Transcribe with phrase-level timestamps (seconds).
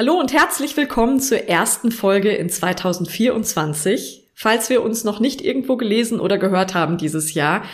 [0.00, 4.30] Hallo und herzlich willkommen zur ersten Folge in 2024.
[4.34, 7.64] Falls wir uns noch nicht irgendwo gelesen oder gehört haben dieses Jahr,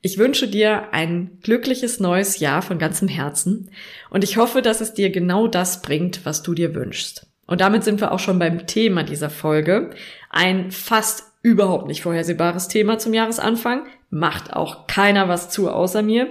[0.00, 3.70] ich wünsche dir ein glückliches neues Jahr von ganzem Herzen
[4.10, 7.28] und ich hoffe, dass es dir genau das bringt, was du dir wünschst.
[7.46, 9.90] Und damit sind wir auch schon beim Thema dieser Folge.
[10.28, 13.86] Ein fast überhaupt nicht vorhersehbares Thema zum Jahresanfang.
[14.10, 16.26] Macht auch keiner was zu außer mir.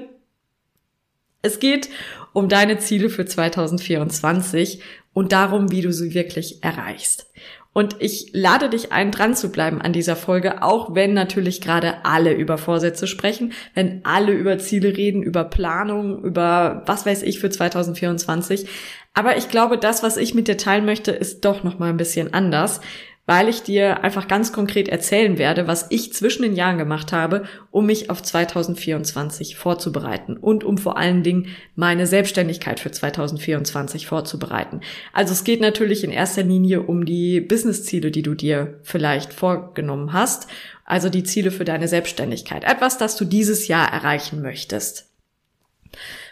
[1.45, 1.89] Es geht
[2.33, 4.81] um deine Ziele für 2024
[5.13, 7.31] und darum, wie du sie wirklich erreichst.
[7.71, 12.05] Und ich lade dich ein, dran zu bleiben an dieser Folge, auch wenn natürlich gerade
[12.05, 17.39] alle über Vorsätze sprechen, wenn alle über Ziele reden, über Planung, über was weiß ich
[17.39, 18.65] für 2024.
[19.13, 21.97] Aber ich glaube, das, was ich mit dir teilen möchte, ist doch noch mal ein
[21.97, 22.81] bisschen anders,
[23.25, 27.45] weil ich dir einfach ganz konkret erzählen werde, was ich zwischen den Jahren gemacht habe,
[27.71, 34.81] um mich auf 2024 vorzubereiten und um vor allen Dingen meine Selbstständigkeit für 2024 vorzubereiten.
[35.11, 40.13] Also es geht natürlich in erster Linie um die Businessziele, die du dir vielleicht vorgenommen
[40.13, 40.47] hast,
[40.85, 45.09] also die Ziele für deine Selbstständigkeit, etwas, das du dieses Jahr erreichen möchtest.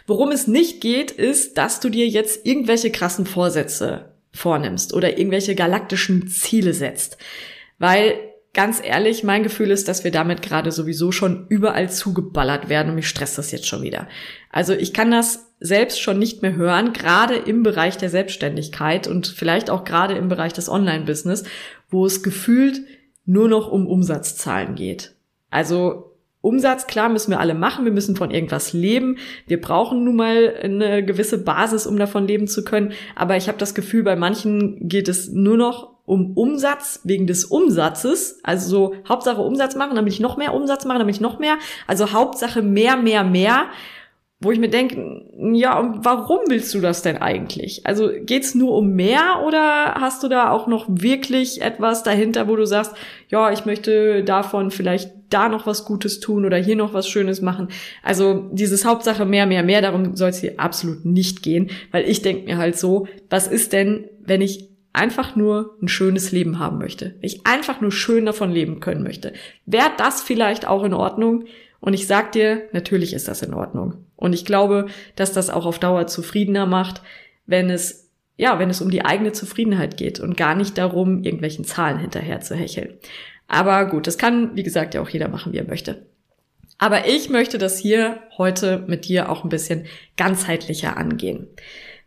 [0.06, 5.54] Worum es nicht geht, ist, dass du dir jetzt irgendwelche krassen Vorsätze vornimmst oder irgendwelche
[5.54, 7.16] galaktischen Ziele setzt.
[7.78, 8.14] Weil
[8.52, 12.94] ganz ehrlich, mein Gefühl ist, dass wir damit gerade sowieso schon überall zugeballert werden und
[12.94, 14.08] mich stresst das jetzt schon wieder.
[14.50, 19.26] Also ich kann das selbst schon nicht mehr hören, gerade im Bereich der Selbstständigkeit und
[19.26, 21.44] vielleicht auch gerade im Bereich des Online-Business,
[21.88, 22.80] wo es gefühlt
[23.26, 25.14] nur noch um Umsatzzahlen geht.
[25.50, 26.13] Also
[26.44, 27.86] Umsatz, klar, müssen wir alle machen.
[27.86, 29.16] Wir müssen von irgendwas leben.
[29.46, 32.92] Wir brauchen nun mal eine gewisse Basis, um davon leben zu können.
[33.16, 37.46] Aber ich habe das Gefühl, bei manchen geht es nur noch um Umsatz wegen des
[37.46, 38.40] Umsatzes.
[38.42, 41.56] Also so Hauptsache Umsatz machen, damit ich noch mehr Umsatz mache, damit ich noch mehr.
[41.86, 43.64] Also Hauptsache mehr, mehr, mehr
[44.44, 45.24] wo ich mir denke,
[45.54, 47.86] ja, und warum willst du das denn eigentlich?
[47.86, 52.54] Also geht's nur um mehr oder hast du da auch noch wirklich etwas dahinter, wo
[52.54, 52.92] du sagst,
[53.30, 57.40] ja, ich möchte davon vielleicht da noch was Gutes tun oder hier noch was Schönes
[57.40, 57.68] machen?
[58.02, 62.22] Also dieses Hauptsache mehr, mehr, mehr, darum soll es hier absolut nicht gehen, weil ich
[62.22, 66.78] denke mir halt so, was ist denn, wenn ich einfach nur ein schönes Leben haben
[66.78, 69.32] möchte, wenn ich einfach nur schön davon leben können möchte?
[69.66, 71.44] Wäre das vielleicht auch in Ordnung?
[71.80, 73.94] Und ich sag dir, natürlich ist das in Ordnung.
[74.24, 74.86] Und ich glaube,
[75.16, 77.02] dass das auch auf Dauer zufriedener macht,
[77.44, 81.66] wenn es, ja, wenn es um die eigene Zufriedenheit geht und gar nicht darum, irgendwelchen
[81.66, 82.94] Zahlen hinterher zu hecheln.
[83.48, 86.06] Aber gut, das kann, wie gesagt, ja auch jeder machen, wie er möchte.
[86.78, 89.84] Aber ich möchte das hier heute mit dir auch ein bisschen
[90.16, 91.46] ganzheitlicher angehen.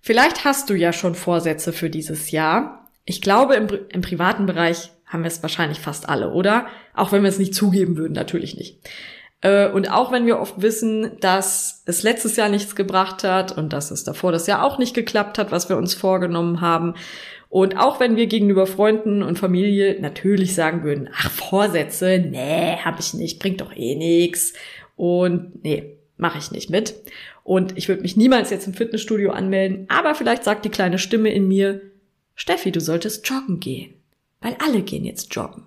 [0.02, 2.90] Vielleicht hast du ja schon Vorsätze für dieses Jahr.
[3.06, 6.66] Ich glaube, im, im privaten Bereich haben wir es wahrscheinlich fast alle, oder?
[6.96, 8.80] Auch wenn wir es nicht zugeben würden, natürlich nicht.
[9.42, 13.74] Äh, und auch wenn wir oft wissen, dass es letztes Jahr nichts gebracht hat und
[13.74, 16.96] dass es davor das Jahr auch nicht geklappt hat, was wir uns vorgenommen haben.
[17.50, 23.00] Und auch wenn wir gegenüber Freunden und Familie natürlich sagen würden, ach, Vorsätze, nee, hab
[23.00, 24.54] ich nicht, bringt doch eh nix.
[24.96, 26.96] Und nee, mache ich nicht mit.
[27.44, 31.30] Und ich würde mich niemals jetzt im Fitnessstudio anmelden, aber vielleicht sagt die kleine Stimme
[31.30, 31.82] in mir,
[32.36, 33.94] Steffi, du solltest joggen gehen.
[34.42, 35.66] Weil alle gehen jetzt joggen.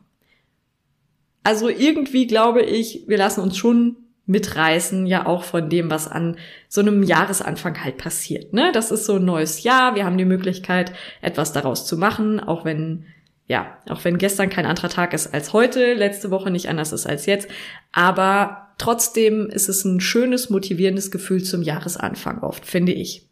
[1.42, 3.96] Also irgendwie glaube ich, wir lassen uns schon
[4.30, 6.36] mitreißen, ja auch von dem, was an
[6.68, 8.52] so einem Jahresanfang halt passiert.
[8.52, 8.70] Ne?
[8.72, 12.64] Das ist so ein neues Jahr, wir haben die Möglichkeit, etwas daraus zu machen, auch
[12.64, 13.06] wenn,
[13.48, 17.06] ja, auch wenn gestern kein anderer Tag ist als heute, letzte Woche nicht anders ist
[17.06, 17.48] als jetzt,
[17.90, 23.26] aber trotzdem ist es ein schönes, motivierendes Gefühl zum Jahresanfang oft, finde ich.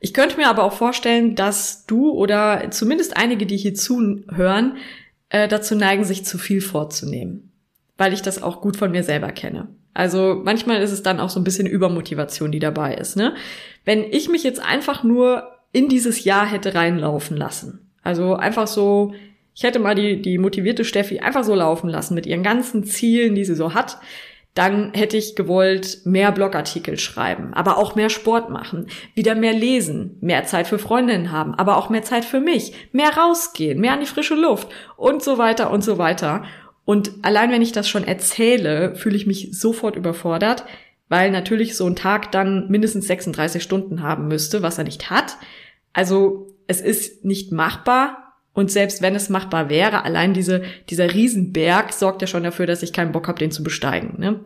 [0.00, 4.76] Ich könnte mir aber auch vorstellen, dass du oder zumindest einige, die hier zuhören,
[5.32, 7.52] äh, dazu neigen, sich zu viel vorzunehmen,
[7.96, 9.68] weil ich das auch gut von mir selber kenne.
[9.94, 13.16] Also manchmal ist es dann auch so ein bisschen Übermotivation, die dabei ist.
[13.16, 13.34] Ne?
[13.84, 19.14] Wenn ich mich jetzt einfach nur in dieses Jahr hätte reinlaufen lassen, also einfach so,
[19.54, 23.34] ich hätte mal die, die motivierte Steffi einfach so laufen lassen mit ihren ganzen Zielen,
[23.34, 23.98] die sie so hat,
[24.54, 30.18] dann hätte ich gewollt mehr Blogartikel schreiben, aber auch mehr Sport machen, wieder mehr lesen,
[30.20, 34.00] mehr Zeit für Freundinnen haben, aber auch mehr Zeit für mich, mehr rausgehen, mehr an
[34.00, 36.44] die frische Luft und so weiter und so weiter.
[36.84, 40.64] Und allein wenn ich das schon erzähle, fühle ich mich sofort überfordert,
[41.08, 45.36] weil natürlich so ein Tag dann mindestens 36 Stunden haben müsste, was er nicht hat.
[45.94, 48.31] Also es ist nicht machbar.
[48.54, 52.82] Und selbst wenn es machbar wäre, allein diese, dieser Riesenberg sorgt ja schon dafür, dass
[52.82, 54.14] ich keinen Bock habe, den zu besteigen.
[54.18, 54.40] Ne?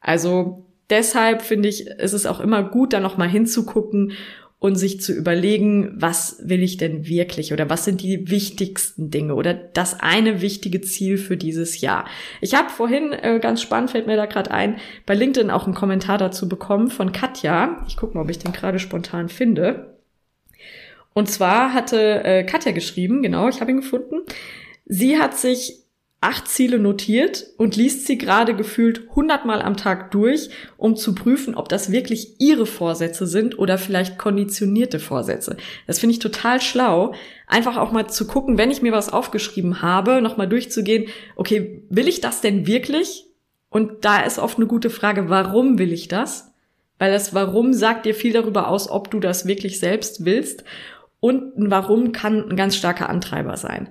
[0.00, 4.12] Also deshalb finde ich, ist es auch immer gut, da nochmal hinzugucken
[4.60, 9.34] und sich zu überlegen, was will ich denn wirklich oder was sind die wichtigsten Dinge
[9.34, 12.04] oder das eine wichtige Ziel für dieses Jahr.
[12.42, 14.76] Ich habe vorhin, äh, ganz spannend fällt mir da gerade ein,
[15.06, 17.82] bei LinkedIn auch einen Kommentar dazu bekommen von Katja.
[17.88, 19.99] Ich gucke mal, ob ich den gerade spontan finde.
[21.14, 24.22] Und zwar hatte äh, Katja geschrieben, genau, ich habe ihn gefunden.
[24.86, 25.80] Sie hat sich
[26.22, 31.54] acht Ziele notiert und liest sie gerade gefühlt hundertmal am Tag durch, um zu prüfen,
[31.54, 35.56] ob das wirklich ihre Vorsätze sind oder vielleicht konditionierte Vorsätze.
[35.86, 37.14] Das finde ich total schlau.
[37.46, 42.06] Einfach auch mal zu gucken, wenn ich mir was aufgeschrieben habe, nochmal durchzugehen, okay, will
[42.06, 43.24] ich das denn wirklich?
[43.70, 46.52] Und da ist oft eine gute Frage, warum will ich das?
[46.98, 50.64] Weil das Warum sagt dir viel darüber aus, ob du das wirklich selbst willst.
[51.20, 53.88] Und ein Warum kann ein ganz starker Antreiber sein.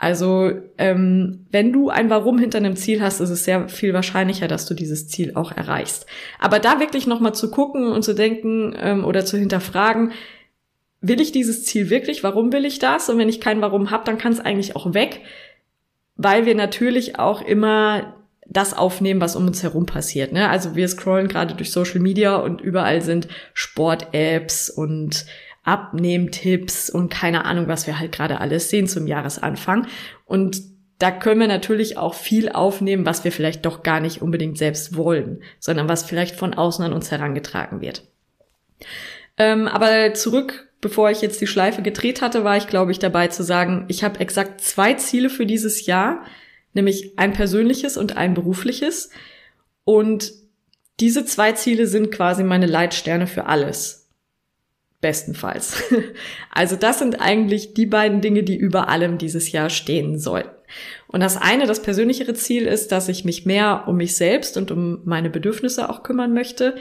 [0.00, 4.48] Also ähm, wenn du ein Warum hinter einem Ziel hast, ist es sehr viel wahrscheinlicher,
[4.48, 6.06] dass du dieses Ziel auch erreichst.
[6.38, 10.12] Aber da wirklich nochmal zu gucken und zu denken ähm, oder zu hinterfragen,
[11.02, 12.22] will ich dieses Ziel wirklich?
[12.22, 13.10] Warum will ich das?
[13.10, 15.20] Und wenn ich kein Warum habe, dann kann es eigentlich auch weg,
[16.16, 18.14] weil wir natürlich auch immer
[18.46, 20.32] das aufnehmen, was um uns herum passiert.
[20.32, 20.48] Ne?
[20.48, 25.26] Also wir scrollen gerade durch Social Media und überall sind Sport-Apps und
[25.62, 29.86] Abnehmtipps und keine Ahnung, was wir halt gerade alles sehen zum Jahresanfang.
[30.24, 30.62] Und
[30.98, 34.96] da können wir natürlich auch viel aufnehmen, was wir vielleicht doch gar nicht unbedingt selbst
[34.96, 38.04] wollen, sondern was vielleicht von außen an uns herangetragen wird.
[39.38, 43.28] Ähm, aber zurück, bevor ich jetzt die Schleife gedreht hatte, war ich, glaube ich, dabei
[43.28, 46.24] zu sagen, ich habe exakt zwei Ziele für dieses Jahr,
[46.74, 49.10] nämlich ein persönliches und ein berufliches.
[49.84, 50.32] Und
[51.00, 53.99] diese zwei Ziele sind quasi meine Leitsterne für alles.
[55.00, 55.82] Bestenfalls.
[56.52, 60.50] Also das sind eigentlich die beiden Dinge, die über allem dieses Jahr stehen sollten.
[61.06, 64.70] Und das eine, das persönlichere Ziel ist, dass ich mich mehr um mich selbst und
[64.70, 66.74] um meine Bedürfnisse auch kümmern möchte,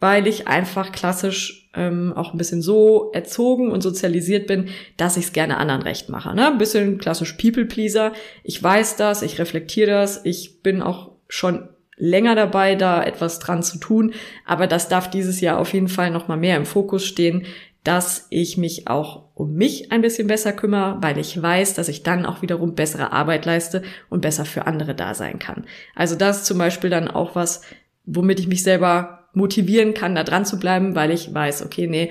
[0.00, 5.24] weil ich einfach klassisch ähm, auch ein bisschen so erzogen und sozialisiert bin, dass ich
[5.26, 6.34] es gerne anderen recht mache.
[6.34, 6.46] Ne?
[6.46, 8.12] Ein bisschen klassisch People-Pleaser.
[8.42, 13.62] Ich weiß das, ich reflektiere das, ich bin auch schon länger dabei, da etwas dran
[13.62, 14.14] zu tun.
[14.44, 17.46] Aber das darf dieses Jahr auf jeden Fall noch mal mehr im Fokus stehen,
[17.84, 22.02] dass ich mich auch um mich ein bisschen besser kümmere, weil ich weiß, dass ich
[22.02, 25.66] dann auch wiederum bessere Arbeit leiste und besser für andere da sein kann.
[25.94, 27.60] Also das ist zum Beispiel dann auch was,
[28.06, 32.10] womit ich mich selber motivieren kann, da dran zu bleiben, weil ich weiß, okay, nee,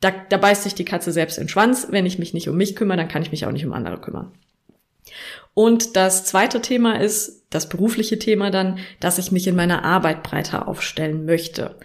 [0.00, 1.88] da, da beißt sich die Katze selbst in den Schwanz.
[1.90, 4.00] Wenn ich mich nicht um mich kümmere, dann kann ich mich auch nicht um andere
[4.00, 4.32] kümmern.
[5.54, 10.22] Und das zweite Thema ist, das berufliche Thema dann, dass ich mich in meiner Arbeit
[10.22, 11.76] breiter aufstellen möchte.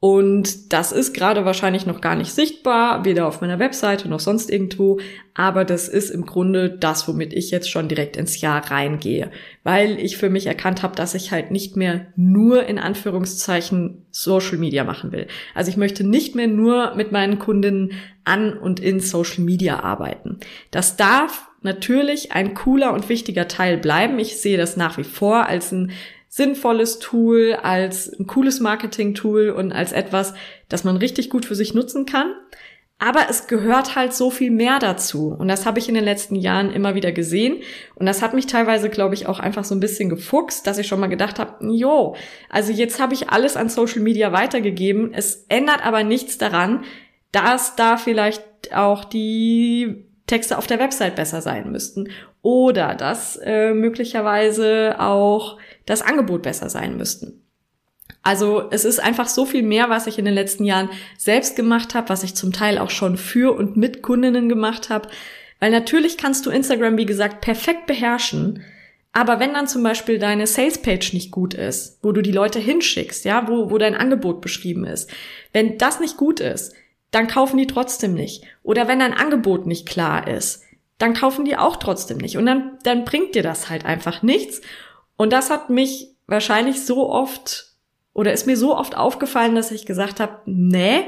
[0.00, 4.48] Und das ist gerade wahrscheinlich noch gar nicht sichtbar, weder auf meiner Webseite noch sonst
[4.48, 5.00] irgendwo.
[5.34, 9.32] Aber das ist im Grunde das, womit ich jetzt schon direkt ins Jahr reingehe.
[9.64, 14.58] Weil ich für mich erkannt habe, dass ich halt nicht mehr nur in Anführungszeichen Social
[14.58, 15.26] Media machen will.
[15.52, 17.92] Also ich möchte nicht mehr nur mit meinen Kundinnen
[18.24, 20.38] an und in Social Media arbeiten.
[20.70, 24.20] Das darf natürlich ein cooler und wichtiger Teil bleiben.
[24.20, 25.90] Ich sehe das nach wie vor als ein
[26.28, 30.34] sinnvolles Tool, als ein cooles Marketing-Tool und als etwas,
[30.68, 32.34] das man richtig gut für sich nutzen kann.
[33.00, 35.28] Aber es gehört halt so viel mehr dazu.
[35.28, 37.62] Und das habe ich in den letzten Jahren immer wieder gesehen.
[37.94, 40.88] Und das hat mich teilweise, glaube ich, auch einfach so ein bisschen gefuchst, dass ich
[40.88, 42.16] schon mal gedacht habe, jo,
[42.50, 45.14] also jetzt habe ich alles an Social Media weitergegeben.
[45.14, 46.82] Es ändert aber nichts daran,
[47.30, 48.42] dass da vielleicht
[48.74, 52.08] auch die Texte auf der Website besser sein müssten.
[52.42, 57.42] Oder dass äh, möglicherweise auch das Angebot besser sein müssten.
[58.22, 61.94] Also es ist einfach so viel mehr, was ich in den letzten Jahren selbst gemacht
[61.94, 65.08] habe, was ich zum Teil auch schon für und mit Kundinnen gemacht habe.
[65.60, 68.62] Weil natürlich kannst du Instagram, wie gesagt, perfekt beherrschen.
[69.12, 73.24] Aber wenn dann zum Beispiel deine Salespage nicht gut ist, wo du die Leute hinschickst,
[73.24, 75.10] ja, wo, wo dein Angebot beschrieben ist,
[75.52, 76.74] wenn das nicht gut ist,
[77.10, 78.44] dann kaufen die trotzdem nicht.
[78.62, 80.64] Oder wenn dein Angebot nicht klar ist,
[80.98, 82.36] dann kaufen die auch trotzdem nicht.
[82.36, 84.60] Und dann, dann bringt dir das halt einfach nichts.
[85.18, 87.66] Und das hat mich wahrscheinlich so oft
[88.14, 91.02] oder ist mir so oft aufgefallen, dass ich gesagt habe, nee,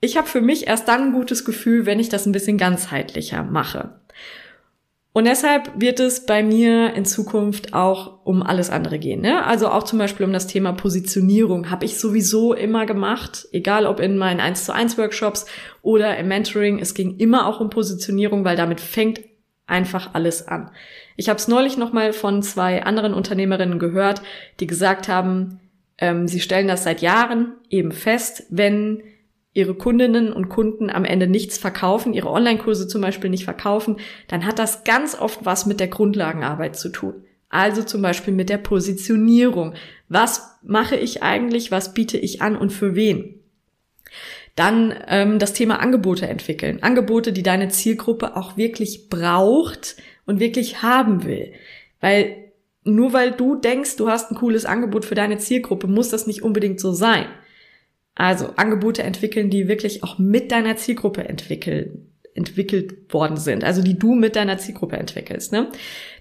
[0.00, 3.42] ich habe für mich erst dann ein gutes Gefühl, wenn ich das ein bisschen ganzheitlicher
[3.42, 4.00] mache.
[5.12, 9.20] Und deshalb wird es bei mir in Zukunft auch um alles andere gehen.
[9.20, 9.44] Ne?
[9.44, 13.98] Also auch zum Beispiel um das Thema Positionierung habe ich sowieso immer gemacht, egal ob
[13.98, 15.46] in meinen 1 zu 1 Workshops
[15.82, 16.78] oder im Mentoring.
[16.78, 19.20] Es ging immer auch um Positionierung, weil damit fängt
[19.68, 20.70] einfach alles an.
[21.16, 24.22] Ich habe es neulich noch mal von zwei anderen Unternehmerinnen gehört,
[24.60, 25.60] die gesagt haben,
[25.98, 29.02] ähm, sie stellen das seit Jahren eben fest, wenn
[29.52, 33.96] ihre Kundinnen und Kunden am Ende nichts verkaufen, ihre Online-Kurse zum Beispiel nicht verkaufen,
[34.28, 37.24] dann hat das ganz oft was mit der Grundlagenarbeit zu tun.
[37.48, 39.74] Also zum Beispiel mit der Positionierung.
[40.08, 41.70] Was mache ich eigentlich?
[41.70, 43.40] Was biete ich an und für wen?
[44.58, 46.82] Dann ähm, das Thema Angebote entwickeln.
[46.82, 49.96] Angebote, die deine Zielgruppe auch wirklich braucht
[50.26, 51.52] und wirklich haben will.
[52.00, 52.48] Weil
[52.82, 56.42] nur weil du denkst, du hast ein cooles Angebot für deine Zielgruppe, muss das nicht
[56.42, 57.26] unbedingt so sein.
[58.16, 62.07] Also Angebote entwickeln, die wirklich auch mit deiner Zielgruppe entwickeln,
[62.38, 65.52] entwickelt worden sind, also die du mit deiner Zielgruppe entwickelst.
[65.52, 65.68] Ne?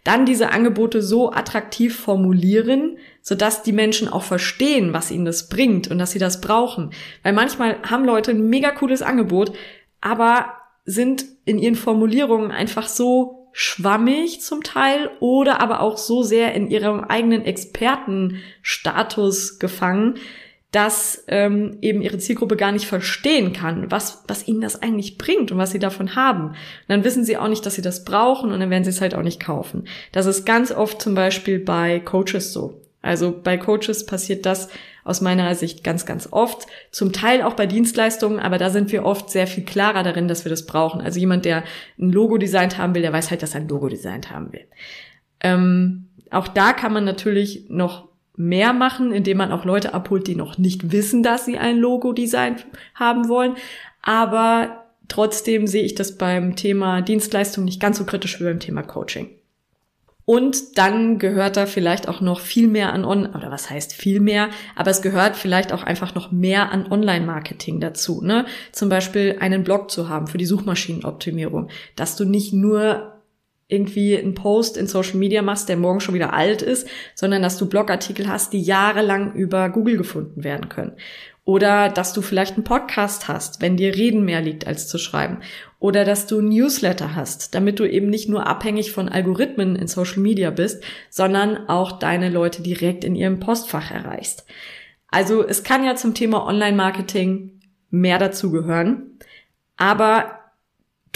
[0.04, 5.90] Dann diese Angebote so attraktiv formulieren, sodass die Menschen auch verstehen, was ihnen das bringt
[5.90, 6.92] und dass sie das brauchen.
[7.24, 9.54] Weil manchmal haben Leute ein mega cooles Angebot,
[10.02, 10.48] aber
[10.84, 16.70] sind in ihren Formulierungen einfach so schwammig zum Teil oder aber auch so sehr in
[16.70, 20.16] ihrem eigenen Expertenstatus gefangen,
[20.72, 25.52] dass ähm, eben ihre Zielgruppe gar nicht verstehen kann, was, was ihnen das eigentlich bringt
[25.52, 26.50] und was sie davon haben.
[26.50, 26.56] Und
[26.88, 29.16] dann wissen sie auch nicht, dass sie das brauchen und dann werden sie es halt
[29.16, 29.88] auch nicht kaufen.
[30.12, 32.82] Das ist ganz oft zum Beispiel bei Coaches so.
[33.02, 34.70] Also bei Coaches passiert das
[35.06, 36.68] aus meiner Sicht ganz, ganz oft.
[36.92, 40.44] Zum Teil auch bei Dienstleistungen, aber da sind wir oft sehr viel klarer darin, dass
[40.44, 41.00] wir das brauchen.
[41.00, 41.64] Also jemand, der
[41.98, 44.66] ein Logo designt haben will, der weiß halt, dass er ein Logo designt haben will.
[45.40, 50.36] Ähm, auch da kann man natürlich noch mehr machen, indem man auch Leute abholt, die
[50.36, 52.58] noch nicht wissen, dass sie ein Logo-Design
[52.96, 53.56] haben wollen.
[54.02, 58.84] Aber trotzdem sehe ich das beim Thema Dienstleistung nicht ganz so kritisch wie beim Thema
[58.84, 59.30] Coaching.
[60.30, 64.20] Und dann gehört da vielleicht auch noch viel mehr an On, oder was heißt viel
[64.20, 68.46] mehr, aber es gehört vielleicht auch einfach noch mehr an Online-Marketing dazu, ne?
[68.74, 73.17] Zum Beispiel einen Blog zu haben für die Suchmaschinenoptimierung, dass du nicht nur
[73.68, 77.58] irgendwie einen Post in Social Media machst, der morgen schon wieder alt ist, sondern dass
[77.58, 80.94] du Blogartikel hast, die jahrelang über Google gefunden werden können.
[81.44, 85.40] Oder dass du vielleicht einen Podcast hast, wenn dir Reden mehr liegt als zu schreiben.
[85.80, 90.20] Oder dass du Newsletter hast, damit du eben nicht nur abhängig von Algorithmen in Social
[90.20, 94.46] Media bist, sondern auch deine Leute direkt in ihrem Postfach erreichst.
[95.10, 99.20] Also es kann ja zum Thema Online-Marketing mehr dazu gehören.
[99.78, 100.40] Aber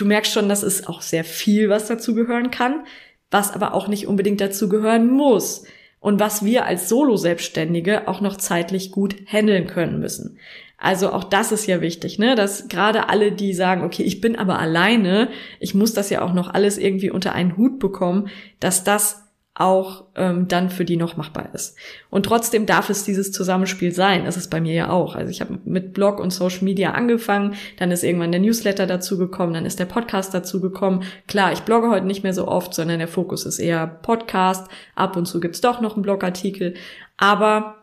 [0.01, 2.85] du merkst schon, dass es auch sehr viel, was dazu gehören kann,
[3.29, 5.63] was aber auch nicht unbedingt dazu gehören muss
[5.99, 10.39] und was wir als Solo-Selbstständige auch noch zeitlich gut handeln können müssen.
[10.77, 12.33] Also auch das ist ja wichtig, ne?
[12.33, 15.29] Dass gerade alle, die sagen, okay, ich bin aber alleine,
[15.59, 18.29] ich muss das ja auch noch alles irgendwie unter einen Hut bekommen,
[18.59, 21.77] dass das auch ähm, dann für die noch machbar ist.
[22.09, 24.23] Und trotzdem darf es dieses Zusammenspiel sein.
[24.23, 25.15] Das ist bei mir ja auch.
[25.15, 29.17] Also ich habe mit Blog und Social Media angefangen, dann ist irgendwann der Newsletter dazu
[29.17, 31.03] gekommen, dann ist der Podcast dazu gekommen.
[31.27, 34.69] Klar, ich blogge heute nicht mehr so oft, sondern der Fokus ist eher Podcast.
[34.95, 36.75] Ab und zu gibt's doch noch einen Blogartikel.
[37.17, 37.75] Aber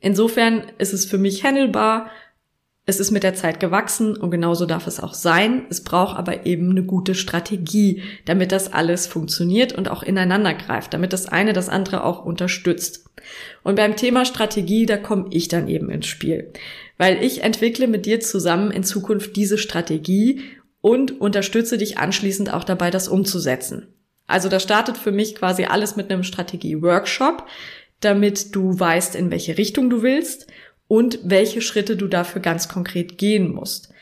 [0.00, 2.10] insofern ist es für mich handelbar
[2.88, 5.66] es ist mit der Zeit gewachsen und genauso darf es auch sein.
[5.68, 10.94] Es braucht aber eben eine gute Strategie, damit das alles funktioniert und auch ineinander greift,
[10.94, 13.10] damit das eine das andere auch unterstützt.
[13.62, 16.50] Und beim Thema Strategie, da komme ich dann eben ins Spiel,
[16.96, 20.40] weil ich entwickle mit dir zusammen in Zukunft diese Strategie
[20.80, 23.88] und unterstütze dich anschließend auch dabei, das umzusetzen.
[24.26, 27.44] Also da startet für mich quasi alles mit einem Strategie-Workshop,
[28.00, 30.46] damit du weißt, in welche Richtung du willst
[30.88, 33.92] und welche Schritte du dafür ganz konkret gehen musst.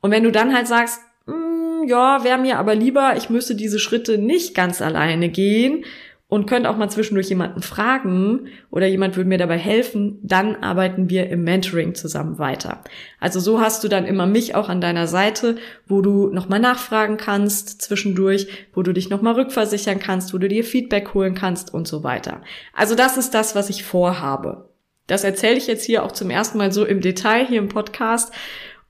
[0.00, 3.78] Und wenn du dann halt sagst, mm, ja, wäre mir aber lieber, ich müsste diese
[3.78, 5.84] Schritte nicht ganz alleine gehen
[6.32, 11.10] und könnte auch mal zwischendurch jemanden fragen oder jemand würde mir dabei helfen, dann arbeiten
[11.10, 12.82] wir im Mentoring zusammen weiter.
[13.20, 15.56] Also so hast du dann immer mich auch an deiner Seite,
[15.86, 20.64] wo du nochmal nachfragen kannst zwischendurch, wo du dich nochmal rückversichern kannst, wo du dir
[20.64, 22.40] Feedback holen kannst und so weiter.
[22.72, 24.71] Also das ist das, was ich vorhabe.
[25.06, 28.32] Das erzähle ich jetzt hier auch zum ersten Mal so im Detail hier im Podcast.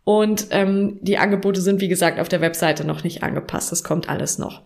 [0.04, 3.70] Und ähm, die Angebote sind, wie gesagt, auf der Webseite noch nicht angepasst.
[3.70, 4.62] Das kommt alles noch.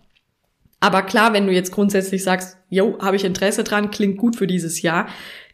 [0.79, 4.47] Aber klar, wenn du jetzt grundsätzlich sagst, jo, habe ich Interesse dran, klingt gut für
[4.47, 5.07] dieses Jahr,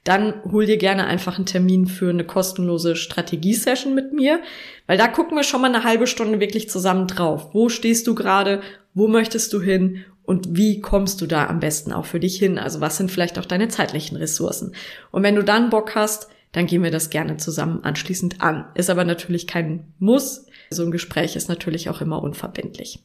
[0.04, 4.42] dann hol dir gerne einfach einen Termin für eine kostenlose Strategiesession mit mir,
[4.86, 7.54] weil da gucken wir schon mal eine halbe Stunde wirklich zusammen drauf.
[7.54, 8.62] Wo stehst du gerade?
[8.94, 10.04] Wo möchtest du hin?
[10.26, 12.58] Und wie kommst du da am besten auch für dich hin?
[12.58, 14.74] Also was sind vielleicht auch deine zeitlichen Ressourcen?
[15.12, 18.66] Und wenn du dann Bock hast, dann gehen wir das gerne zusammen anschließend an.
[18.76, 20.46] Ist aber natürlich kein Muss.
[20.70, 23.04] So ein Gespräch ist natürlich auch immer unverbindlich.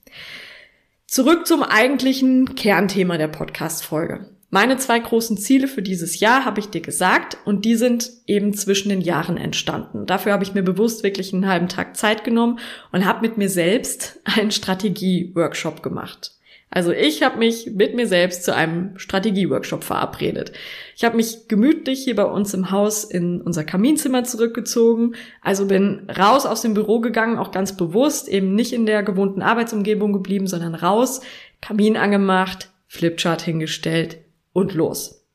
[1.06, 4.28] Zurück zum eigentlichen Kernthema der Podcast-Folge.
[4.50, 8.54] Meine zwei großen Ziele für dieses Jahr habe ich dir gesagt und die sind eben
[8.54, 10.06] zwischen den Jahren entstanden.
[10.06, 12.58] Dafür habe ich mir bewusst wirklich einen halben Tag Zeit genommen
[12.92, 16.37] und habe mit mir selbst einen Strategie-Workshop gemacht.
[16.70, 20.52] Also ich habe mich mit mir selbst zu einem Strategieworkshop verabredet.
[20.96, 26.08] Ich habe mich gemütlich hier bei uns im Haus in unser Kaminzimmer zurückgezogen, also bin
[26.10, 30.46] raus aus dem Büro gegangen, auch ganz bewusst, eben nicht in der gewohnten Arbeitsumgebung geblieben,
[30.46, 31.22] sondern raus,
[31.62, 34.18] Kamin angemacht, Flipchart hingestellt
[34.52, 35.26] und los.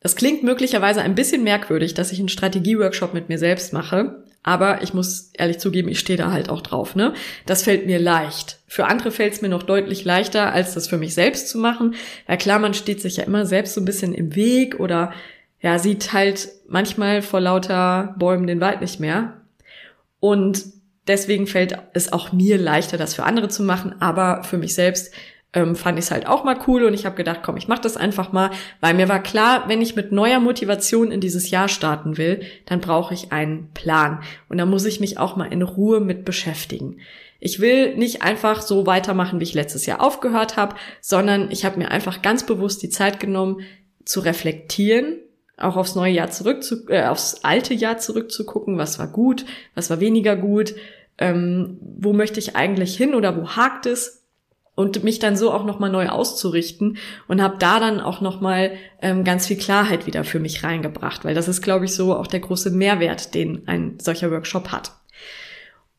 [0.00, 4.82] Das klingt möglicherweise ein bisschen merkwürdig, dass ich einen Strategieworkshop mit mir selbst mache, aber
[4.82, 6.94] ich muss ehrlich zugeben, ich stehe da halt auch drauf.
[6.94, 7.14] Ne?
[7.46, 8.60] Das fällt mir leicht.
[8.68, 11.94] Für andere fällt es mir noch deutlich leichter, als das für mich selbst zu machen.
[12.28, 15.12] Ja klar, man steht sich ja immer selbst so ein bisschen im Weg oder
[15.60, 19.40] ja, sieht halt manchmal vor lauter Bäumen den Wald nicht mehr.
[20.20, 20.62] Und
[21.06, 23.94] deswegen fällt es auch mir leichter, das für andere zu machen.
[24.00, 25.14] Aber für mich selbst
[25.54, 27.80] ähm, fand ich es halt auch mal cool und ich habe gedacht, komm, ich mache
[27.80, 31.68] das einfach mal, weil mir war klar, wenn ich mit neuer Motivation in dieses Jahr
[31.68, 35.62] starten will, dann brauche ich einen Plan und da muss ich mich auch mal in
[35.62, 36.98] Ruhe mit beschäftigen.
[37.40, 41.78] Ich will nicht einfach so weitermachen, wie ich letztes Jahr aufgehört habe, sondern ich habe
[41.78, 43.60] mir einfach ganz bewusst die Zeit genommen,
[44.04, 45.18] zu reflektieren,
[45.56, 49.88] auch aufs neue Jahr zurück zu, äh, aufs alte Jahr zurückzugucken, was war gut, was
[49.88, 50.74] war weniger gut,
[51.16, 54.23] ähm, wo möchte ich eigentlich hin oder wo hakt es
[54.74, 59.24] und mich dann so auch nochmal neu auszurichten und habe da dann auch nochmal ähm,
[59.24, 62.40] ganz viel Klarheit wieder für mich reingebracht, weil das ist, glaube ich, so auch der
[62.40, 64.92] große Mehrwert, den ein solcher Workshop hat.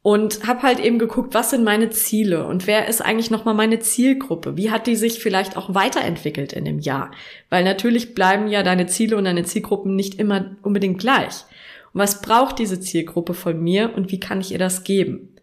[0.02, 3.80] Und habe halt eben geguckt, was sind meine Ziele und wer ist eigentlich nochmal meine
[3.80, 4.56] Zielgruppe?
[4.56, 7.10] Wie hat die sich vielleicht auch weiterentwickelt in dem Jahr?
[7.50, 11.46] Weil natürlich bleiben ja deine Ziele und deine Zielgruppen nicht immer unbedingt gleich.
[11.92, 15.35] Und was braucht diese Zielgruppe von mir und wie kann ich ihr das geben?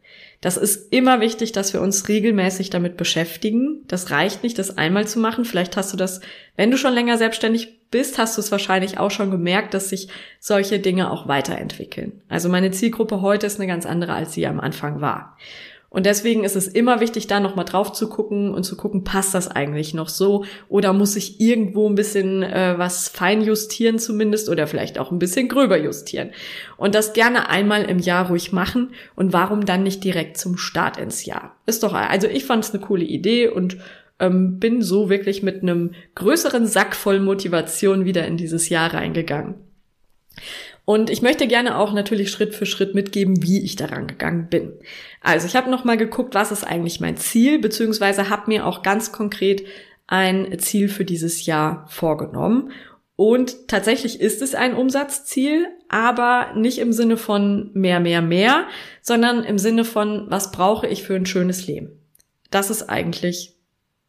[0.43, 3.85] Das ist immer wichtig, dass wir uns regelmäßig damit beschäftigen.
[3.87, 5.45] Das reicht nicht, das einmal zu machen.
[5.45, 6.21] Vielleicht hast du das,
[6.57, 10.09] wenn du schon länger selbstständig bist, hast du es wahrscheinlich auch schon gemerkt, dass sich
[10.41, 12.23] solche Dinge auch weiterentwickeln.
[12.29, 15.39] Also meine Zielgruppe heute ist eine ganz andere, als sie am Anfang war.
[15.93, 19.35] Und deswegen ist es immer wichtig, da nochmal drauf zu gucken und zu gucken, passt
[19.35, 24.49] das eigentlich noch so oder muss ich irgendwo ein bisschen äh, was fein justieren zumindest
[24.49, 26.31] oder vielleicht auch ein bisschen gröber justieren.
[26.79, 30.97] Und das gerne einmal im Jahr ruhig machen und warum dann nicht direkt zum Start
[30.97, 31.57] ins Jahr?
[31.67, 33.77] Ist doch, also ich fand es eine coole Idee und
[34.19, 39.57] ähm, bin so wirklich mit einem größeren Sack voll Motivation wieder in dieses Jahr reingegangen.
[40.85, 44.73] Und ich möchte gerne auch natürlich Schritt für Schritt mitgeben, wie ich daran gegangen bin.
[45.21, 49.13] Also ich habe nochmal geguckt, was ist eigentlich mein Ziel, beziehungsweise habe mir auch ganz
[49.13, 49.65] konkret
[50.09, 52.73] ein Ziel für dieses Jahr vorgenommen.
[53.15, 58.67] Und tatsächlich ist es ein Umsatzziel, aber nicht im Sinne von mehr, mehr, mehr,
[59.01, 61.93] sondern im Sinne von, was brauche ich für ein schönes Leben.
[62.51, 63.57] Das ist eigentlich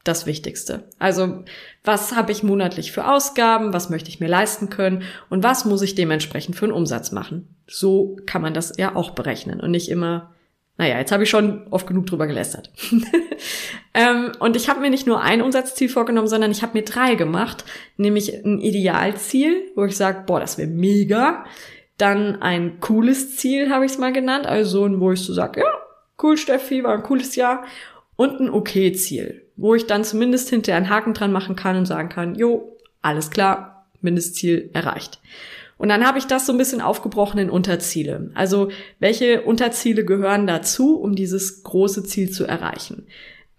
[0.03, 0.89] das Wichtigste.
[0.99, 1.43] Also
[1.83, 5.81] was habe ich monatlich für Ausgaben, was möchte ich mir leisten können und was muss
[5.81, 7.55] ich dementsprechend für einen Umsatz machen.
[7.67, 10.33] So kann man das ja auch berechnen und nicht immer,
[10.77, 12.71] naja, jetzt habe ich schon oft genug drüber gelästert.
[13.93, 17.15] ähm, und ich habe mir nicht nur ein Umsatzziel vorgenommen, sondern ich habe mir drei
[17.15, 17.63] gemacht,
[17.95, 21.45] nämlich ein Idealziel, wo ich sage, boah, das wäre mega.
[21.97, 25.71] Dann ein cooles Ziel habe ich es mal genannt, also wo ich so sage, ja,
[26.21, 27.63] cool, Steffi, war ein cooles Jahr
[28.15, 32.09] und ein Okay-Ziel, wo ich dann zumindest hinterher einen Haken dran machen kann und sagen
[32.09, 35.19] kann, jo, alles klar, Mindestziel erreicht.
[35.77, 38.31] Und dann habe ich das so ein bisschen aufgebrochen in Unterziele.
[38.35, 43.07] Also welche Unterziele gehören dazu, um dieses große Ziel zu erreichen?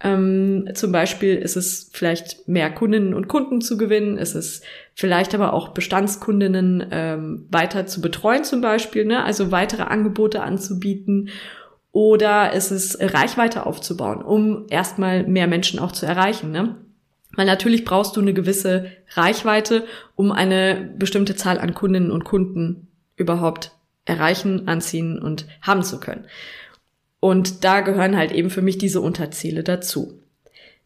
[0.02, 4.62] Ähm, zum Beispiel ist es vielleicht mehr Kundinnen und Kunden zu gewinnen, ist es
[4.94, 9.24] vielleicht aber auch Bestandskundinnen ähm, weiter zu betreuen zum Beispiel, ne?
[9.24, 11.30] also weitere Angebote anzubieten
[11.94, 16.50] oder ist es Reichweite aufzubauen, um erstmal mehr Menschen auch zu erreichen.
[16.50, 16.74] Ne?
[17.36, 19.84] Weil natürlich brauchst du eine gewisse Reichweite,
[20.16, 23.70] um eine bestimmte Zahl an Kundinnen und Kunden überhaupt
[24.06, 26.26] erreichen, anziehen und haben zu können.
[27.20, 30.18] Und da gehören halt eben für mich diese Unterziele dazu.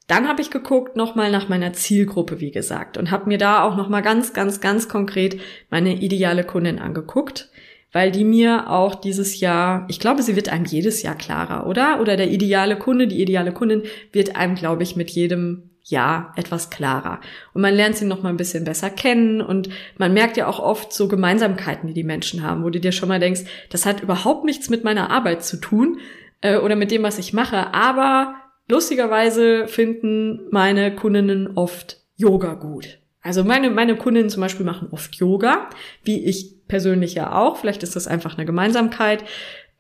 [0.08, 3.76] Dann habe ich geguckt nochmal nach meiner Zielgruppe, wie gesagt, und habe mir da auch
[3.76, 5.40] nochmal ganz, ganz, ganz konkret
[5.70, 7.48] meine ideale Kundin angeguckt
[7.92, 12.00] weil die mir auch dieses Jahr, ich glaube, sie wird einem jedes Jahr klarer, oder?
[12.00, 16.68] Oder der ideale Kunde, die ideale Kundin wird einem, glaube ich, mit jedem Jahr etwas
[16.70, 17.20] klarer.
[17.54, 20.60] Und man lernt sie noch mal ein bisschen besser kennen und man merkt ja auch
[20.60, 24.02] oft so Gemeinsamkeiten, die die Menschen haben, wo du dir schon mal denkst, das hat
[24.02, 25.98] überhaupt nichts mit meiner Arbeit zu tun
[26.42, 28.34] äh, oder mit dem, was ich mache, aber
[28.68, 32.98] lustigerweise finden meine Kundinnen oft Yoga gut.
[33.22, 35.70] Also meine, meine Kundinnen zum Beispiel machen oft Yoga,
[36.02, 37.56] wie ich persönlich ja auch.
[37.56, 39.24] Vielleicht ist das einfach eine Gemeinsamkeit.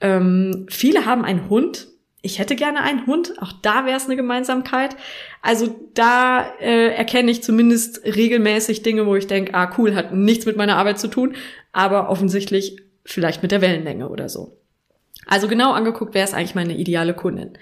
[0.00, 1.88] Ähm, viele haben einen Hund.
[2.20, 3.34] Ich hätte gerne einen Hund.
[3.40, 4.96] Auch da wäre es eine Gemeinsamkeit.
[5.42, 10.46] Also da äh, erkenne ich zumindest regelmäßig Dinge, wo ich denke, ah cool, hat nichts
[10.46, 11.36] mit meiner Arbeit zu tun,
[11.72, 14.58] aber offensichtlich vielleicht mit der Wellenlänge oder so.
[15.26, 17.58] Also genau angeguckt, wer ist eigentlich meine ideale Kundin.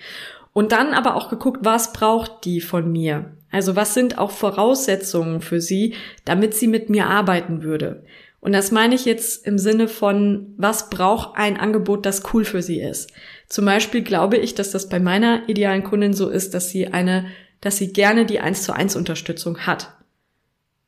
[0.53, 3.37] Und dann aber auch geguckt, was braucht die von mir?
[3.51, 8.05] Also was sind auch Voraussetzungen für sie, damit sie mit mir arbeiten würde?
[8.47, 12.63] Und das meine ich jetzt im Sinne von, was braucht ein Angebot, das cool für
[12.63, 13.11] sie ist?
[13.49, 17.27] Zum Beispiel glaube ich, dass das bei meiner idealen Kundin so ist, dass sie eine,
[17.61, 19.97] dass sie gerne die 1 zu 1 Unterstützung hat.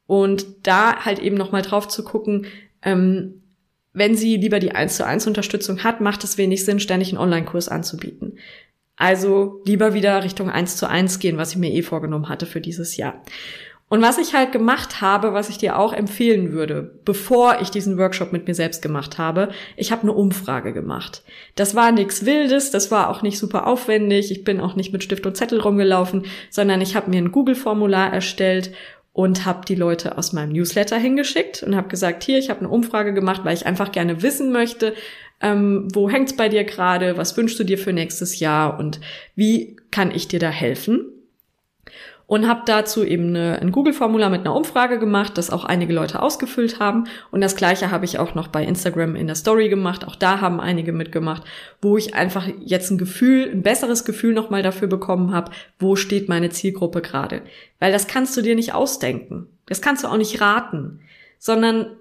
[0.07, 2.47] Und da halt eben nochmal drauf zu gucken,
[2.83, 3.42] ähm,
[3.92, 7.18] wenn sie lieber die 1 zu 1 Unterstützung hat, macht es wenig Sinn, ständig einen
[7.18, 8.38] Online-Kurs anzubieten.
[8.94, 12.61] Also lieber wieder Richtung 1 zu 1 gehen, was ich mir eh vorgenommen hatte für
[12.61, 13.21] dieses Jahr.
[13.90, 17.96] Und was ich halt gemacht habe, was ich dir auch empfehlen würde, bevor ich diesen
[17.96, 21.22] Workshop mit mir selbst gemacht habe, ich habe eine Umfrage gemacht.
[21.55, 25.03] Das war nichts Wildes, das war auch nicht super aufwendig, ich bin auch nicht mit
[25.03, 28.72] Stift und Zettel rumgelaufen, sondern ich habe mir ein Google-Formular erstellt
[29.14, 32.68] und habe die Leute aus meinem Newsletter hingeschickt und habe gesagt, hier, ich habe eine
[32.68, 34.94] Umfrage gemacht, weil ich einfach gerne wissen möchte,
[35.40, 39.01] ähm, wo hängt's bei dir gerade, was wünschst du dir für nächstes Jahr und
[39.35, 41.07] wie kann ich dir da helfen?
[42.29, 46.21] Und habe dazu eben eine, ein Google-Formular mit einer Umfrage gemacht, das auch einige Leute
[46.21, 47.05] ausgefüllt haben.
[47.31, 50.07] Und das gleiche habe ich auch noch bei Instagram in der Story gemacht.
[50.07, 51.43] Auch da haben einige mitgemacht,
[51.81, 56.29] wo ich einfach jetzt ein Gefühl, ein besseres Gefühl nochmal dafür bekommen habe, wo steht
[56.29, 57.41] meine Zielgruppe gerade.
[57.79, 59.47] Weil das kannst du dir nicht ausdenken.
[59.64, 61.01] Das kannst du auch nicht raten,
[61.38, 61.97] sondern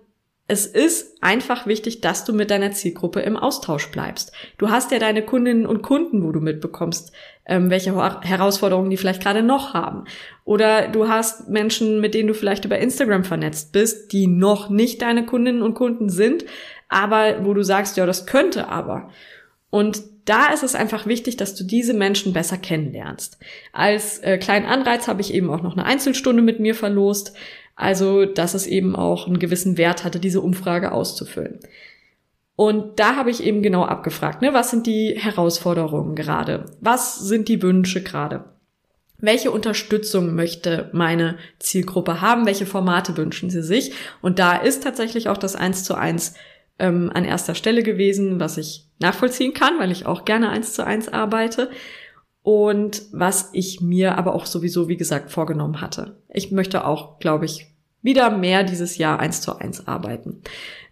[0.49, 4.31] es ist einfach wichtig, dass du mit deiner Zielgruppe im Austausch bleibst.
[4.57, 7.11] Du hast ja deine Kundinnen und Kunden, wo du mitbekommst,
[7.45, 10.05] ähm, welche Herausforderungen die vielleicht gerade noch haben.
[10.45, 15.01] Oder du hast Menschen, mit denen du vielleicht über Instagram vernetzt bist, die noch nicht
[15.01, 16.45] deine Kundinnen und Kunden sind,
[16.87, 19.09] aber wo du sagst, ja, das könnte aber.
[19.69, 23.37] Und da ist es einfach wichtig, dass du diese Menschen besser kennenlernst.
[23.73, 27.33] Als äh, kleinen Anreiz habe ich eben auch noch eine Einzelstunde mit mir verlost.
[27.77, 31.59] Also, dass es eben auch einen gewissen Wert hatte, diese Umfrage auszufüllen.
[32.55, 36.65] Und da habe ich eben genau abgefragt, ne, was sind die Herausforderungen gerade?
[36.81, 38.45] Was sind die Wünsche gerade?
[39.19, 42.47] Welche Unterstützung möchte meine Zielgruppe haben?
[42.47, 43.91] Welche Formate wünschen sie sich?
[44.23, 46.33] Und da ist tatsächlich auch das Eins zu eins
[46.79, 50.83] ähm, an erster Stelle gewesen, was ich nachvollziehen kann, weil ich auch gerne eins zu
[50.83, 51.69] eins arbeite
[52.41, 56.16] und was ich mir aber auch sowieso, wie gesagt, vorgenommen hatte.
[56.29, 57.67] Ich möchte auch, glaube ich,
[58.01, 60.41] wieder mehr dieses Jahr eins zu eins arbeiten.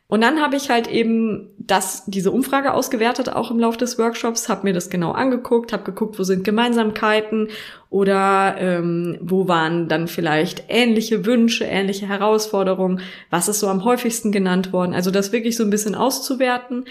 [0.07, 4.49] Und dann habe ich halt eben das, diese Umfrage ausgewertet, auch im Laufe des Workshops,
[4.49, 7.49] habe mir das genau angeguckt, habe geguckt, wo sind Gemeinsamkeiten
[7.89, 14.31] oder ähm, wo waren dann vielleicht ähnliche Wünsche, ähnliche Herausforderungen, was ist so am häufigsten
[14.31, 14.93] genannt worden.
[14.93, 16.85] Also das wirklich so ein bisschen auszuwerten.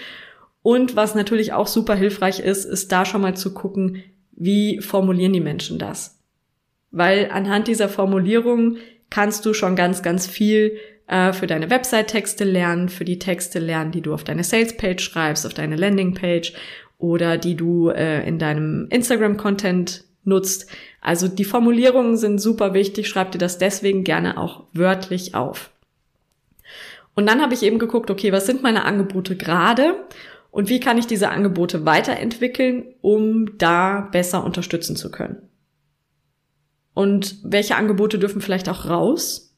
[0.61, 4.03] Und was natürlich auch super hilfreich ist, ist da schon mal zu gucken,
[4.33, 6.19] wie formulieren die Menschen das?
[6.95, 8.77] Weil anhand dieser Formulierung
[9.09, 10.77] kannst du schon ganz, ganz viel
[11.07, 15.45] äh, für deine Website-Texte lernen, für die Texte lernen, die du auf deine Sales-Page schreibst,
[15.45, 16.53] auf deine Landing-Page
[16.97, 20.71] oder die du äh, in deinem Instagram-Content nutzt.
[21.01, 25.71] Also die Formulierungen sind super wichtig, schreib dir das deswegen gerne auch wörtlich auf.
[27.13, 30.05] Und dann habe ich eben geguckt, okay, was sind meine Angebote gerade
[30.49, 35.49] und wie kann ich diese Angebote weiterentwickeln, um da besser unterstützen zu können?
[36.95, 39.53] Und welche Angebote dürfen vielleicht auch raus?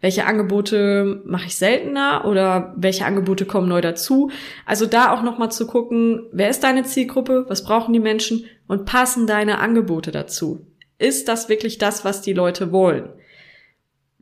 [0.00, 4.30] Welche Angebote mache ich seltener oder welche Angebote kommen neu dazu?
[4.64, 7.44] Also da auch nochmal zu gucken, wer ist deine Zielgruppe?
[7.48, 8.46] Was brauchen die Menschen?
[8.66, 10.66] Und passen deine Angebote dazu?
[10.98, 13.10] Ist das wirklich das, was die Leute wollen?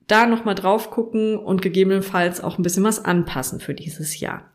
[0.09, 4.51] Da nochmal drauf gucken und gegebenenfalls auch ein bisschen was anpassen für dieses Jahr.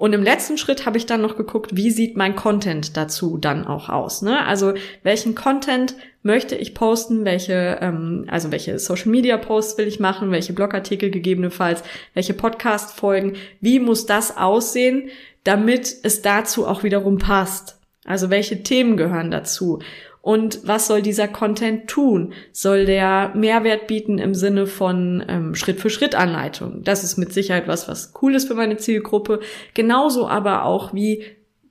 [0.00, 3.66] Und im letzten Schritt habe ich dann noch geguckt, wie sieht mein Content dazu dann
[3.66, 4.22] auch aus.
[4.22, 4.46] Ne?
[4.46, 10.00] Also welchen Content möchte ich posten, welche, ähm, also welche Social Media Posts will ich
[10.00, 11.82] machen, welche Blogartikel gegebenenfalls,
[12.14, 15.10] welche Podcast Folgen, wie muss das aussehen,
[15.44, 17.78] damit es dazu auch wiederum passt.
[18.06, 19.80] Also welche Themen gehören dazu?
[20.22, 22.34] Und was soll dieser Content tun?
[22.52, 26.82] Soll der Mehrwert bieten im Sinne von ähm, Schritt-für-Schritt-Anleitung?
[26.84, 29.40] Das ist mit Sicherheit was, was cool ist für meine Zielgruppe.
[29.72, 31.24] Genauso aber auch wie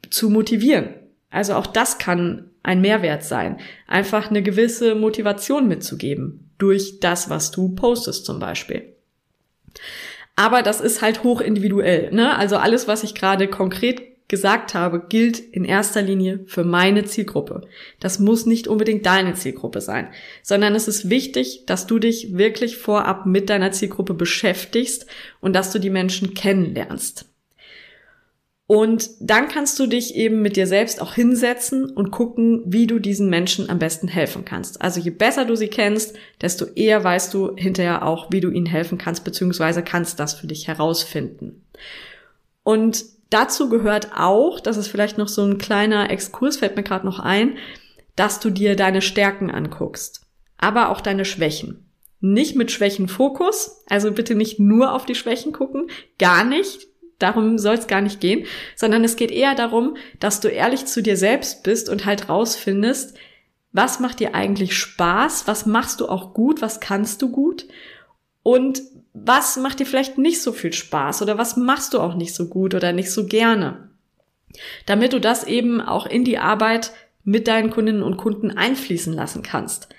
[0.09, 0.95] zu motivieren.
[1.29, 3.59] Also auch das kann ein Mehrwert sein.
[3.87, 6.49] Einfach eine gewisse Motivation mitzugeben.
[6.57, 8.95] Durch das, was du postest zum Beispiel.
[10.35, 12.11] Aber das ist halt hoch individuell.
[12.11, 12.35] Ne?
[12.37, 13.98] Also alles, was ich gerade konkret
[14.29, 17.61] gesagt habe, gilt in erster Linie für meine Zielgruppe.
[17.99, 20.07] Das muss nicht unbedingt deine Zielgruppe sein,
[20.43, 25.07] sondern es ist wichtig, dass du dich wirklich vorab mit deiner Zielgruppe beschäftigst
[25.41, 27.25] und dass du die Menschen kennenlernst.
[28.67, 32.99] Und dann kannst du dich eben mit dir selbst auch hinsetzen und gucken, wie du
[32.99, 34.79] diesen Menschen am besten helfen kannst.
[34.79, 38.67] Also je besser du sie kennst, desto eher weißt du hinterher auch, wie du ihnen
[38.67, 41.65] helfen kannst, beziehungsweise kannst das für dich herausfinden.
[42.61, 47.05] Und Dazu gehört auch, das ist vielleicht noch so ein kleiner Exkurs, fällt mir gerade
[47.05, 47.57] noch ein,
[48.15, 50.21] dass du dir deine Stärken anguckst,
[50.57, 51.85] aber auch deine Schwächen.
[52.21, 56.87] Nicht mit Schwächenfokus, also bitte nicht nur auf die Schwächen gucken, gar nicht.
[57.17, 61.03] Darum soll es gar nicht gehen, sondern es geht eher darum, dass du ehrlich zu
[61.03, 63.17] dir selbst bist und halt rausfindest,
[63.71, 67.67] was macht dir eigentlich Spaß, was machst du auch gut, was kannst du gut
[68.41, 68.81] und
[69.25, 72.47] was macht dir vielleicht nicht so viel Spaß oder was machst du auch nicht so
[72.47, 73.89] gut oder nicht so gerne.
[74.85, 76.91] Damit du das eben auch in die Arbeit
[77.23, 79.89] mit deinen Kundinnen und Kunden einfließen lassen kannst.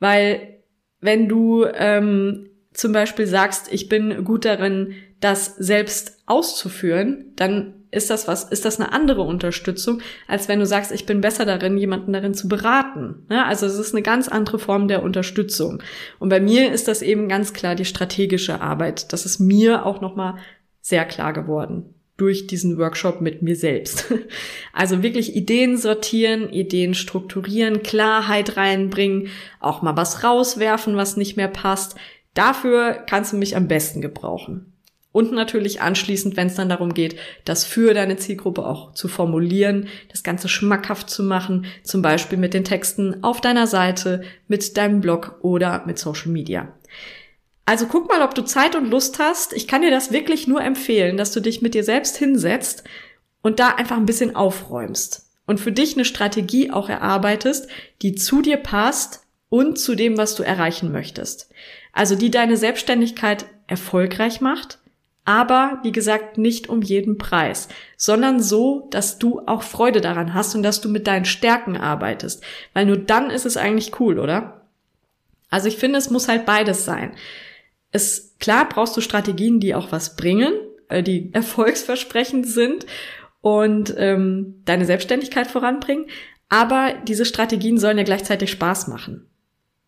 [0.00, 0.58] Weil
[1.00, 8.10] wenn du ähm, zum Beispiel sagst, ich bin gut darin, das selbst auszuführen, dann ist
[8.10, 11.76] das was, ist das eine andere Unterstützung, als wenn du sagst, ich bin besser darin,
[11.76, 13.26] jemanden darin zu beraten.
[13.30, 15.82] Ja, also es ist eine ganz andere Form der Unterstützung.
[16.18, 19.12] Und bei mir ist das eben ganz klar die strategische Arbeit.
[19.12, 20.36] Das ist mir auch nochmal
[20.80, 24.12] sehr klar geworden durch diesen Workshop mit mir selbst.
[24.76, 29.28] Also wirklich Ideen sortieren, Ideen strukturieren, Klarheit reinbringen,
[29.60, 31.94] auch mal was rauswerfen, was nicht mehr passt.
[32.34, 34.73] Dafür kannst du mich am besten gebrauchen.
[35.14, 39.86] Und natürlich anschließend, wenn es dann darum geht, das für deine Zielgruppe auch zu formulieren,
[40.10, 45.00] das Ganze schmackhaft zu machen, zum Beispiel mit den Texten auf deiner Seite, mit deinem
[45.00, 46.74] Blog oder mit Social Media.
[47.64, 49.52] Also guck mal, ob du Zeit und Lust hast.
[49.52, 52.82] Ich kann dir das wirklich nur empfehlen, dass du dich mit dir selbst hinsetzt
[53.40, 57.68] und da einfach ein bisschen aufräumst und für dich eine Strategie auch erarbeitest,
[58.02, 61.52] die zu dir passt und zu dem, was du erreichen möchtest.
[61.92, 64.80] Also die deine Selbstständigkeit erfolgreich macht,
[65.24, 70.54] aber wie gesagt nicht um jeden Preis, sondern so, dass du auch Freude daran hast
[70.54, 74.68] und dass du mit deinen Stärken arbeitest, weil nur dann ist es eigentlich cool, oder?
[75.48, 77.12] Also ich finde, es muss halt beides sein.
[77.90, 80.52] Es klar brauchst du Strategien, die auch was bringen,
[80.88, 82.84] äh, die erfolgsversprechend sind
[83.40, 86.06] und ähm, deine Selbstständigkeit voranbringen,
[86.50, 89.26] aber diese Strategien sollen ja gleichzeitig Spaß machen.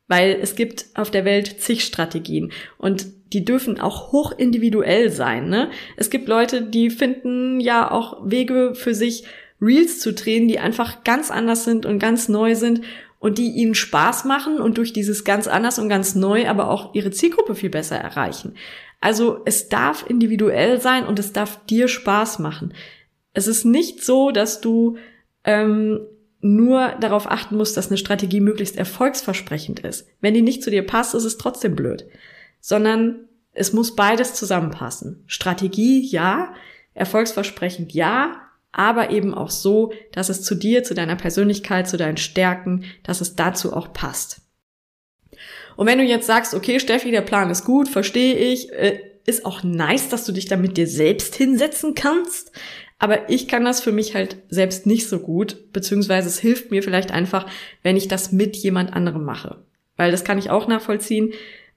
[0.08, 5.48] Weil es gibt auf der Welt zig Strategien und die dürfen auch hoch individuell sein.
[5.48, 5.70] Ne?
[5.96, 9.24] Es gibt Leute, die finden ja auch Wege für sich,
[9.60, 12.82] Reels zu drehen, die einfach ganz anders sind und ganz neu sind
[13.18, 16.94] und die ihnen Spaß machen und durch dieses ganz anders und ganz neu aber auch
[16.94, 18.54] ihre Zielgruppe viel besser erreichen.
[19.00, 22.74] Also es darf individuell sein und es darf dir Spaß machen.
[23.32, 24.96] Es ist nicht so, dass du
[25.44, 26.00] ähm,
[26.40, 30.06] nur darauf achten musst, dass eine Strategie möglichst erfolgsversprechend ist.
[30.20, 32.06] Wenn die nicht zu dir passt, ist es trotzdem blöd.
[32.66, 35.22] Sondern es muss beides zusammenpassen.
[35.28, 36.52] Strategie ja,
[36.94, 38.40] erfolgsversprechend ja,
[38.72, 43.20] aber eben auch so, dass es zu dir, zu deiner Persönlichkeit, zu deinen Stärken, dass
[43.20, 44.40] es dazu auch passt.
[45.76, 49.46] Und wenn du jetzt sagst, okay, Steffi, der Plan ist gut, verstehe ich, äh, ist
[49.46, 52.50] auch nice, dass du dich da mit dir selbst hinsetzen kannst.
[52.98, 56.82] Aber ich kann das für mich halt selbst nicht so gut, beziehungsweise es hilft mir
[56.82, 57.46] vielleicht einfach,
[57.84, 59.62] wenn ich das mit jemand anderem mache.
[59.96, 61.32] Weil das kann ich auch nachvollziehen.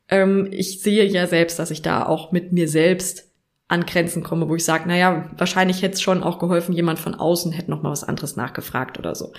[0.10, 3.30] Ähm, ich sehe ja selbst, dass ich da auch mit mir selbst
[3.68, 7.14] an Grenzen komme, wo ich sage, naja, wahrscheinlich hätte es schon auch geholfen, jemand von
[7.14, 9.32] außen hätte noch mal was anderes nachgefragt oder so.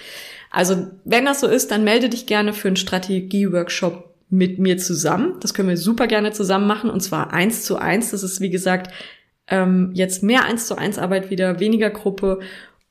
[0.51, 5.35] Also wenn das so ist, dann melde dich gerne für einen Strategie-Workshop mit mir zusammen.
[5.41, 8.13] Das können wir super gerne zusammen machen und zwar eins zu eins.
[8.13, 8.93] Das ist wie gesagt
[9.49, 12.39] ähm, jetzt mehr eins zu eins Arbeit wieder, weniger Gruppe.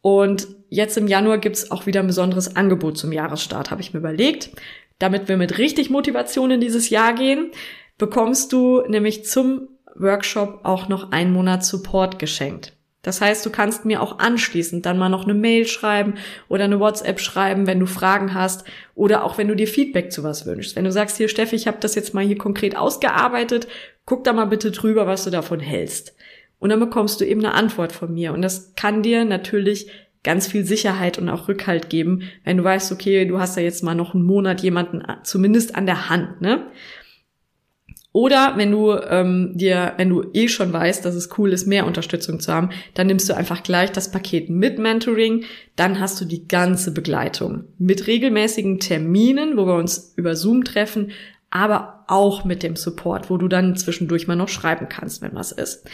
[0.02, 4.00] Und jetzt im Januar gibt's auch wieder ein besonderes Angebot zum Jahresstart, habe ich mir
[4.00, 4.52] überlegt.
[5.00, 7.52] Damit wir mit richtig Motivation in dieses Jahr gehen,
[7.98, 12.74] bekommst du nämlich zum Workshop auch noch einen Monat Support geschenkt.
[13.02, 16.16] Das heißt, du kannst mir auch anschließend dann mal noch eine Mail schreiben
[16.50, 20.24] oder eine WhatsApp schreiben, wenn du Fragen hast oder auch wenn du dir Feedback zu
[20.24, 20.76] was wünschst.
[20.76, 23.68] Wenn du sagst, hier Steffi, ich habe das jetzt mal hier konkret ausgearbeitet,
[24.06, 26.14] guck da mal bitte drüber, was du davon hältst.
[26.60, 28.34] Und dann bekommst du eben eine Antwort von mir.
[28.34, 29.90] Und das kann dir natürlich
[30.24, 33.84] ganz viel Sicherheit und auch Rückhalt geben, wenn du weißt, okay, du hast da jetzt
[33.84, 36.68] mal noch einen Monat jemanden zumindest an der Hand, ne?
[38.12, 41.86] Oder wenn du ähm, dir, wenn du eh schon weißt, dass es cool ist, mehr
[41.86, 45.46] Unterstützung zu haben, dann nimmst du einfach gleich das Paket mit Mentoring.
[45.76, 51.12] Dann hast du die ganze Begleitung mit regelmäßigen Terminen, wo wir uns über Zoom treffen,
[51.52, 55.52] aber auch mit dem Support, wo du dann zwischendurch mal noch schreiben kannst, wenn was
[55.52, 55.88] ist.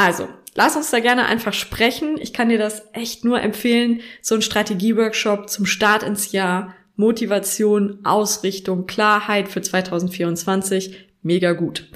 [0.00, 2.16] Also, lass uns da gerne einfach sprechen.
[2.18, 4.00] Ich kann dir das echt nur empfehlen.
[4.22, 11.10] So ein Strategieworkshop zum Start ins Jahr, Motivation, Ausrichtung, Klarheit für 2024.
[11.20, 11.90] Mega gut.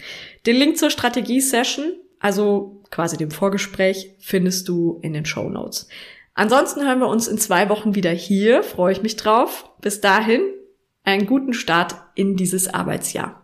[0.44, 5.88] Den Link zur Strategie-Session, also quasi dem Vorgespräch, findest du in den Show Notes.
[6.34, 8.62] Ansonsten hören wir uns in zwei Wochen wieder hier.
[8.62, 9.70] Freue ich mich drauf.
[9.80, 10.42] Bis dahin,
[11.04, 13.43] einen guten Start in dieses Arbeitsjahr.